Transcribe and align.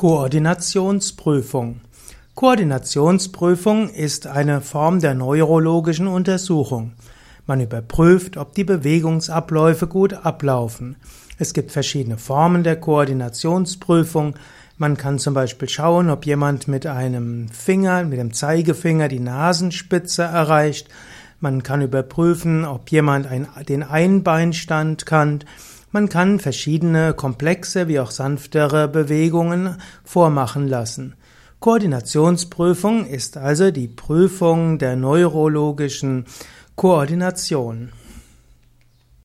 Koordinationsprüfung. 0.00 1.82
Koordinationsprüfung 2.34 3.90
ist 3.90 4.26
eine 4.26 4.62
Form 4.62 4.98
der 4.98 5.12
neurologischen 5.12 6.06
Untersuchung. 6.06 6.92
Man 7.44 7.60
überprüft, 7.60 8.38
ob 8.38 8.54
die 8.54 8.64
Bewegungsabläufe 8.64 9.88
gut 9.88 10.14
ablaufen. 10.14 10.96
Es 11.36 11.52
gibt 11.52 11.70
verschiedene 11.70 12.16
Formen 12.16 12.62
der 12.62 12.76
Koordinationsprüfung. 12.76 14.36
Man 14.78 14.96
kann 14.96 15.18
zum 15.18 15.34
Beispiel 15.34 15.68
schauen, 15.68 16.08
ob 16.08 16.24
jemand 16.24 16.66
mit 16.66 16.86
einem 16.86 17.50
Finger, 17.50 18.02
mit 18.04 18.18
dem 18.18 18.32
Zeigefinger 18.32 19.08
die 19.08 19.20
Nasenspitze 19.20 20.22
erreicht. 20.22 20.88
Man 21.40 21.62
kann 21.62 21.82
überprüfen, 21.82 22.64
ob 22.64 22.90
jemand 22.90 23.28
den 23.68 23.82
Einbeinstand 23.82 25.04
kann. 25.04 25.44
Man 25.92 26.08
kann 26.08 26.38
verschiedene 26.38 27.14
komplexe 27.14 27.88
wie 27.88 27.98
auch 27.98 28.12
sanftere 28.12 28.86
Bewegungen 28.86 29.76
vormachen 30.04 30.68
lassen. 30.68 31.16
Koordinationsprüfung 31.58 33.06
ist 33.06 33.36
also 33.36 33.72
die 33.72 33.88
Prüfung 33.88 34.78
der 34.78 34.94
neurologischen 34.94 36.26
Koordination. 36.76 37.90